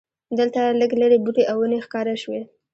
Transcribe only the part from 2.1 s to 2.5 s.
شوې.